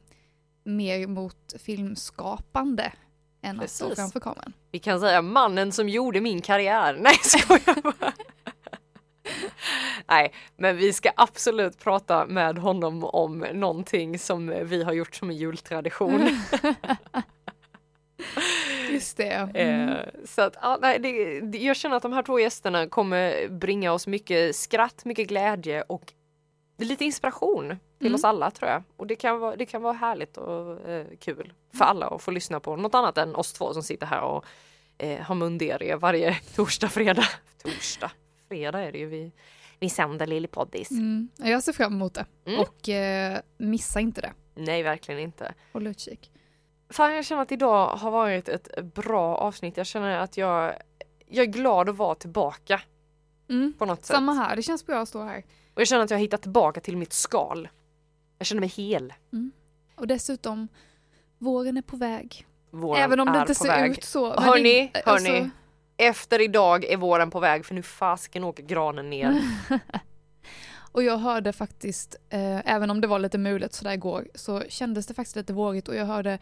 [0.63, 2.91] mer mot filmskapande
[3.41, 3.99] än att stå Precis.
[3.99, 4.54] framför kameran.
[4.71, 6.97] Vi kan säga mannen som gjorde min karriär.
[6.99, 8.13] Nej, skojar bara.
[10.08, 15.30] Nej, men vi ska absolut prata med honom om någonting som vi har gjort som
[15.30, 16.21] en jultradition.
[18.93, 19.30] Just det.
[19.56, 19.89] Mm.
[19.89, 23.47] Eh, så att, ja, nej, det, det- jag känner att de här två gästerna kommer
[23.47, 26.13] bringa oss mycket skratt, mycket glädje och
[26.78, 28.15] lite inspiration till Mm.
[28.15, 28.84] oss alla tror jag.
[28.97, 32.32] Och det kan vara, det kan vara härligt och eh, kul för alla att få
[32.32, 34.45] lyssna på något annat än oss två som sitter här och
[34.97, 37.25] eh, har mundiarré varje torsdag, fredag.
[37.63, 38.12] Torsdag,
[38.47, 39.32] fredag är det ju vi,
[39.80, 40.91] vi sänder Lillepoddis.
[40.91, 41.30] Mm.
[41.38, 42.25] Jag ser fram emot det.
[42.45, 42.60] Mm.
[42.60, 44.32] Och eh, missa inte det.
[44.56, 45.54] Nej, verkligen inte.
[45.73, 46.32] Håll utkik.
[46.89, 49.78] Fan, jag känner att idag har varit ett bra avsnitt.
[49.78, 50.73] Jag känner att jag,
[51.28, 52.82] jag är glad att vara tillbaka.
[53.49, 53.73] Mm.
[53.78, 54.15] på något sätt.
[54.15, 55.38] Samma här, det känns bra att stå här.
[55.73, 57.69] Och jag känner att jag har hittat tillbaka till mitt skal.
[58.38, 59.13] Jag känner mig hel.
[59.95, 60.67] Och dessutom,
[61.38, 62.47] våren är på väg.
[62.71, 63.91] Våren Även om det inte ser väg.
[63.91, 64.39] ut så.
[64.39, 65.30] Hörni, hörni.
[65.30, 65.49] alltså-
[65.97, 69.41] Efter idag är våren på väg för nu fasken åker granen ner.
[70.99, 75.07] Och jag hörde faktiskt, eh, även om det var lite mulet sådär igår, så kändes
[75.07, 76.39] det faktiskt lite vårigt och jag hörde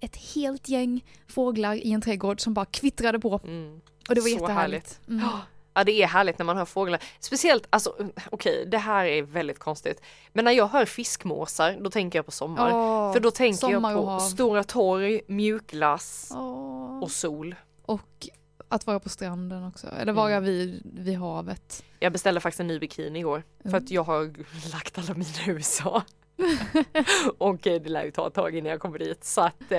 [0.00, 3.40] ett helt gäng fåglar i en trädgård som bara kvittrade på.
[3.44, 3.80] Mm.
[4.08, 5.00] Och det var Så jättehärligt.
[5.08, 5.28] Mm.
[5.74, 7.02] Ja det är härligt när man hör fåglar.
[7.20, 7.94] Speciellt, alltså
[8.30, 10.02] okej det här är väldigt konstigt.
[10.32, 12.72] Men när jag hör fiskmåsar då tänker jag på sommar.
[12.74, 14.20] Åh, För då tänker jag på hav.
[14.20, 17.02] stora torg, mjukglass Åh.
[17.02, 17.54] och sol.
[17.82, 18.28] Och
[18.68, 20.44] att vara på stranden också, eller vara Mm.
[20.44, 21.84] vid, vid havet.
[21.98, 23.82] Jag beställde faktiskt en ny bikini igår för Mm.
[23.84, 24.32] att jag har
[24.72, 26.02] lagt alla mina i USA.
[27.38, 29.78] och eh, det lär ju ta ett tag innan jag kommer dit så att eh,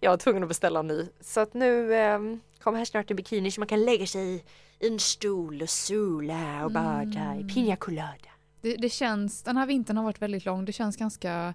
[0.00, 1.06] jag var tvungen att beställa en ny.
[1.20, 2.18] Så att nu eh,
[2.60, 4.42] kommer här snart en bikini så man kan lägga sig i
[4.88, 7.04] en stol och sola och bada
[7.34, 7.48] i Mm.
[7.48, 8.30] pina colada.
[8.60, 11.54] Det, det känns, den här vintern har varit väldigt lång, det känns ganska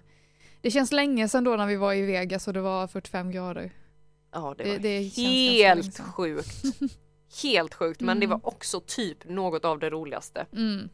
[0.60, 3.70] Det känns länge sedan då när vi var i Vegas och det var 45 grader.
[4.34, 6.62] Ja det Det- var det länge helt sjukt.
[7.42, 8.40] Helt sjukt men det Mm.
[8.42, 10.46] var också typ något av det roligaste.
[10.52, 10.88] Mm.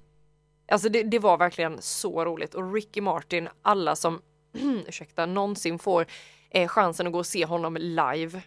[0.73, 4.21] Alltså det, det var verkligen så roligt och Ricky Martin, alla som
[4.89, 6.07] ursäkta, någonsin får
[6.51, 8.43] eh, chansen att gå och se honom live,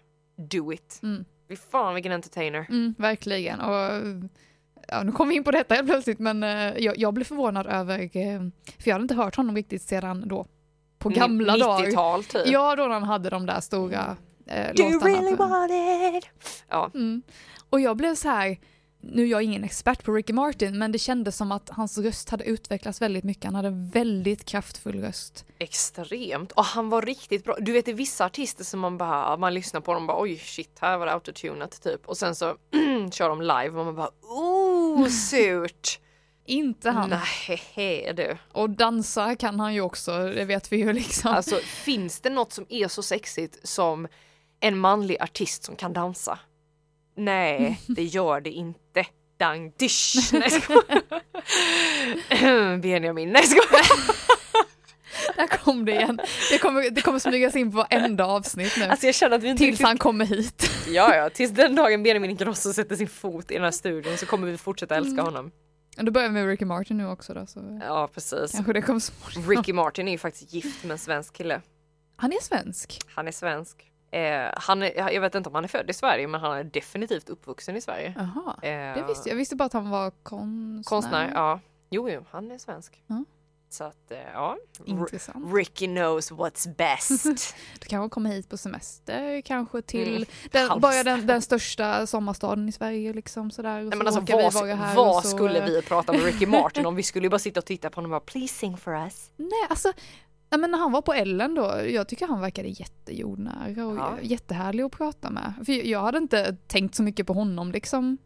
[0.49, 0.99] do it.
[1.03, 1.25] Mm.
[1.49, 2.65] Fy fan vilken entertainer.
[2.69, 3.59] Mm, verkligen.
[3.59, 4.01] Och,
[4.87, 7.67] ja, nu kom vi in på detta helt plötsligt men eh, jag, jag blev förvånad
[7.67, 8.39] över, eh,
[8.79, 10.45] för jag hade inte hört honom riktigt sedan då
[10.99, 11.85] på gamla dagar.
[11.87, 12.41] 90-tal typ.
[12.45, 15.13] Ja, då när han hade de där stora eh, Do you låtarna.
[15.13, 16.29] really för- want it?
[16.69, 17.21] Ja, Mm.
[17.69, 18.57] Och jag blev så här,
[19.01, 22.29] nu är jag ingen expert på Ricky Martin, men det kändes som att hans röst
[22.29, 23.43] hade utvecklats väldigt mycket.
[23.45, 25.45] Han hade en väldigt kraftfull röst.
[25.59, 26.51] extremt.
[26.51, 27.57] Och han var riktigt bra.
[27.59, 30.21] Du vet det är vissa artister som man bara, man lyssnar på dem och bara
[30.21, 32.07] oj shit här var det autotunat typ.
[32.07, 32.55] Och sen så
[33.11, 35.99] kör de live och man bara oh surt.
[36.45, 37.09] Inte han.
[37.47, 38.37] Nej du.
[38.51, 41.31] Och dansa kan han ju också, det vet vi ju liksom.
[41.31, 44.07] Alltså finns det något som är så sexigt som
[44.63, 46.39] en manlig artist som kan dansa?
[47.17, 49.05] Nej, det gör det inte.
[49.39, 50.33] Dang dish.
[50.33, 50.51] Nej.
[52.81, 53.85] Benjamin, nej skojar.
[55.35, 56.19] Där kom det igen.
[56.51, 58.85] Det kommer, det kommer smygas in på varenda avsnitt nu.
[58.85, 60.69] Alltså jag känner att vi inte tills han kommer hit.
[60.87, 64.25] Ja, ja, tills den dagen Benjamin Ingrosso sätter sin fot i den här studion så
[64.25, 65.25] kommer vi fortsätta älska Mm.
[65.25, 65.51] honom.
[65.97, 67.45] Då börjar vi med Ricky Martin nu också då.
[67.45, 68.51] Så Ja, precis.
[68.51, 69.01] kanske det kommer.
[69.55, 71.61] Ricky Martin är ju faktiskt gift med en svensk kille.
[72.15, 72.99] Han är svensk.
[73.15, 73.77] Han är svensk.
[74.13, 76.63] Eh, han är, jag vet inte om han är född i Sverige, men han är
[76.63, 78.13] definitivt uppvuxen i Sverige.
[78.17, 78.55] Jaha.
[78.61, 79.33] Eh, Det visste jag.
[79.33, 80.83] Jag visste bara att han var konstnär.
[80.83, 81.59] Konstnär, ja.
[81.89, 83.01] Jo, jo, han är svensk.
[83.07, 83.23] Ja.
[83.69, 84.57] Så att, eh, ja.
[84.85, 85.53] Intressant.
[85.55, 87.25] Ricky knows what's best.
[87.79, 90.27] Du kanske kommer hit på semester, kanske till Mm.
[90.51, 93.79] den, bara den, den största sommarstaden i Sverige liksom sådär.
[93.79, 96.23] Och Nej, men alltså, vi vad, vara här vad så, skulle eh, vi prata med
[96.23, 96.95] Ricky Martin om?
[96.95, 99.29] Vi skulle ju bara sitta och titta på honom och bara “Please sing for us”.
[99.37, 99.93] Nej, alltså
[100.53, 104.17] ja, men när han var på Ellen då, jag tycker han verkade jättejordnära och Ja.
[104.21, 105.53] jättehärlig att prata med.
[105.65, 108.17] För jag hade inte tänkt så mycket på honom liksom.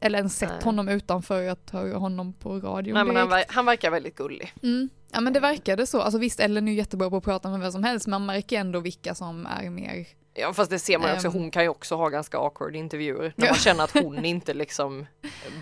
[0.00, 0.60] Eller ens sett Nej.
[0.64, 4.52] honom utanför att höra honom på radion Nej, men han, ver- han verkar väldigt gullig.
[4.62, 4.88] Mm.
[5.12, 6.00] Ja men det verkade så.
[6.00, 8.26] Alltså visst, Ellen är ju jättebra på att prata med vem som helst, men man
[8.26, 10.06] märker ändå vilka som är mer...
[10.34, 11.32] Ja fast det ser man ju också, Ehm.
[11.32, 13.32] hon kan ju också ha ganska awkward intervjuer.
[13.36, 15.06] När man känner att hon inte liksom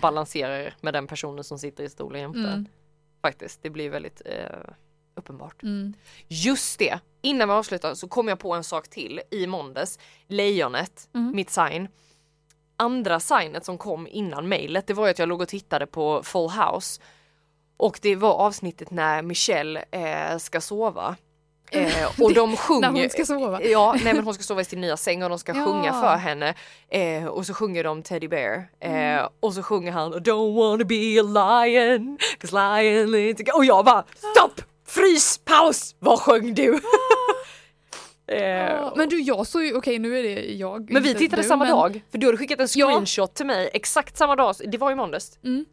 [0.01, 2.39] balanserar med den personen som sitter i stolen jämte.
[2.39, 2.65] Mm.
[3.21, 4.71] Faktiskt, det blir väldigt eh,
[5.19, 5.63] uppenbart.
[5.63, 5.93] Mm.
[6.27, 6.99] Just det!
[7.21, 9.99] Innan vi avslutar så kom jag på en sak till i måndags.
[10.27, 11.31] Lejonet, Mm.
[11.35, 11.87] mitt sign.
[12.77, 16.49] Andra signet som kom innan mejlet, det var att jag låg och tittade på Full
[16.49, 17.01] House.
[17.77, 21.15] Och det var avsnittet när Michelle eh, ska sova.
[21.71, 22.91] Eh, och de sjunger...
[22.91, 23.61] När hon ska sova.
[23.63, 25.65] Ja, nej men hon ska sova i sin nya säng och de ska Ja.
[25.65, 26.53] sjunga för henne.
[26.87, 28.69] Eh, och så sjunger de Teddy Bear.
[28.79, 29.27] Eh, Mm.
[29.39, 31.23] Och så sjunger han Don't wanna be a
[31.65, 33.37] lion, cause lion is.
[33.53, 34.61] Och jag bara stopp!
[34.89, 35.37] Frys!
[35.45, 35.95] Paus!
[35.99, 36.73] Vad sjöng du?
[38.31, 40.91] eh, Ja, men du, jag såg ju, okej nu är det jag.
[40.91, 42.87] men vi tittade du, samma men dag, för du hade skickat en Ja.
[42.87, 45.39] screenshot till mig exakt samma dag, det var i måndags.
[45.43, 45.65] Mm.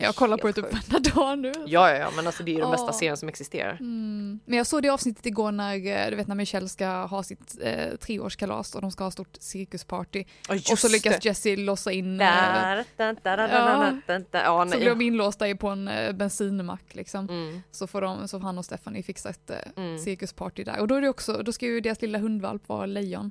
[0.00, 1.52] Jag kollar på det typ varenda dag nu.
[1.66, 2.92] Ja, ja, ja, men alltså det är ju den bästa Ja.
[2.92, 3.70] serien som existerar.
[3.80, 4.40] Mm.
[4.44, 7.56] Men jag såg det avsnittet igår när, eh, du vet när Michelle ska ha sitt
[7.62, 10.24] eh, treårskalas och de ska ha stort cirkusparty.
[10.48, 11.24] Ja, och så lyckas det.
[11.24, 14.44] Jessie låsa in, eh, Där, där, där, där, där.
[14.44, 17.28] Ja, så blir de inlåsta på en eh, bensinmack liksom.
[17.28, 19.98] Mm, Så får de, så han och Stephanie fixa ett eh, Mm.
[19.98, 20.80] cirkusparty där.
[20.80, 23.30] Och då är det också, då ska ju deras lilla hundvalp vara lejon.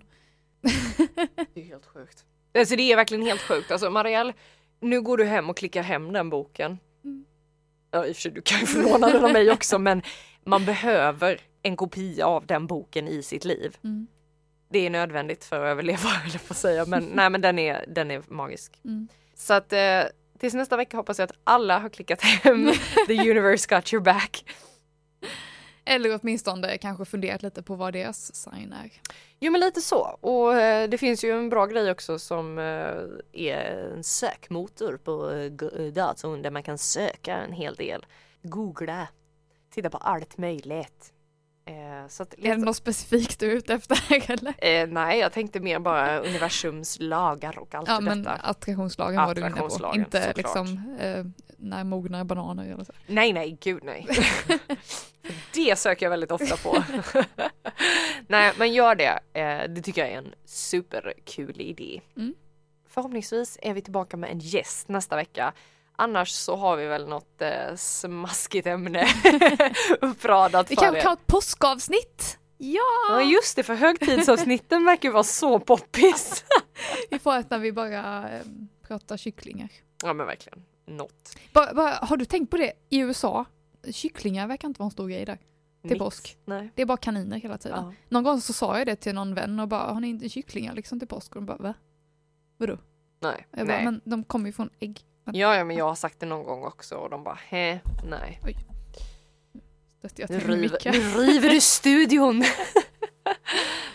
[1.54, 2.26] det är helt sjukt.
[2.58, 3.72] Alltså det är verkligen helt sjukt.
[3.72, 4.34] Alltså Marielle,
[4.80, 6.80] nu går du hem och klickar hem den boken.
[7.04, 7.26] Mm.
[7.92, 10.02] Ja i och för sig, du kan ju få låna den av mig också men
[10.44, 13.78] man behöver en kopia av den boken i sitt liv.
[13.84, 14.08] Mm.
[14.70, 16.86] Det är nödvändigt för att överleva, eller på att säga.
[16.86, 18.80] Men nej men den är, den är magisk.
[18.86, 19.08] Mm.
[19.36, 20.02] Så att eh,
[20.40, 22.72] tills nästa vecka hoppas jag att alla har klickat hem
[23.08, 24.46] The Universe Got Your Back.
[25.86, 28.92] Eller åtminstone kanske funderat lite på vad deras sign är.
[29.40, 30.18] Jo men lite så.
[30.22, 32.64] Och eh, det finns ju en bra grej också som eh,
[33.34, 38.06] är en sökmotor på eh, datorn där man kan söka en hel del.
[38.42, 39.08] Googla.
[39.74, 41.14] Titta på allt möjligt.
[41.70, 44.54] Eh, så att Är det något specifikt du är ute efter eller?
[44.58, 48.32] Eh, nej, jag tänkte mer bara universums lagar och allt Ja men detta.
[48.36, 49.92] attraktionslagen var du inne på.
[49.96, 50.38] Inte såklart.
[50.38, 51.26] liksom eh,
[51.58, 52.94] när mognar bananer eller så.
[53.08, 54.08] Nej, nej, gud nej.
[55.54, 56.84] det söker jag väldigt ofta på.
[58.28, 59.20] nej, men gör det.
[59.34, 62.02] Eh, det tycker jag är en superkul idé.
[62.18, 62.34] Mm.
[62.88, 65.54] Förhoppningsvis är vi tillbaka med en gäst nästa vecka.
[66.02, 69.08] Annars så har vi väl något eh, smaskigt ämne
[70.02, 71.02] uppradat Vi för kanske er.
[71.02, 72.38] kan ha ett påskavsnitt?
[72.58, 72.82] Ja!
[73.10, 76.46] Ja just det, för högtidsavsnitten verkar vara så poppis.
[77.10, 78.42] Vi får ett när vi bara eh,
[78.88, 79.70] pratar kycklingar.
[80.04, 81.36] ja men verkligen, något.
[81.54, 82.74] Bara, bara, har du tänkt på det?
[82.90, 83.46] I USA,
[83.92, 85.38] kycklingar verkar inte vara en stor grej där.
[85.88, 86.38] Till påsk.
[86.46, 86.72] Nej.
[86.76, 87.84] Det är bara kaniner hela tiden.
[87.84, 87.94] Ja.
[88.10, 90.74] Någon gång så sa jag det till någon vän och bara, har ni inte kycklingar
[90.74, 91.36] liksom till påsk?
[91.36, 91.74] Och de bara, va?
[92.58, 92.78] Vadå?
[93.20, 93.48] Nej.
[93.52, 93.86] Jag bara, nej.
[93.86, 95.06] men de kommer ju från ägg.
[95.34, 98.40] Ja, ja, men jag har sagt det någon gång också och de bara, hä, nej.
[100.00, 102.44] Stötte jag Nu till river, nu river du studion!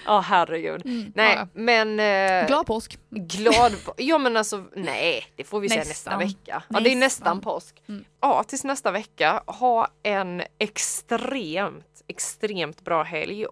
[0.07, 0.87] Ja, herregud.
[0.87, 2.01] Mm, Nej, ja, men...
[2.01, 2.99] Eh, Glad påsk.
[3.11, 6.18] glad Ja men alltså, nej, det får vi säga nästa Nästan.
[6.18, 6.62] vecka.
[6.68, 7.41] Ja, det är nästan Nästan.
[7.41, 7.82] påsk.
[7.89, 8.05] Mm.
[8.20, 13.47] Ja, tills nästa vecka, ha en extremt, extremt bra helg.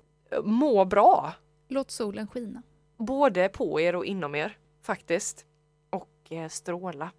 [0.44, 1.32] Må bra!
[1.68, 2.62] Låt solen skina.
[2.98, 5.44] Både på er och inom er, faktiskt.
[5.90, 7.10] Och eh, stråla.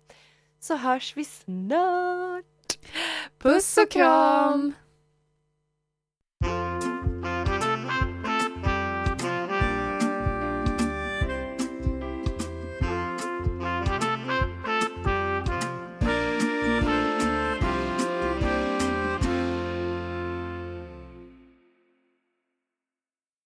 [0.63, 2.45] Så hörs vi snart!
[3.37, 4.73] Puss och kram!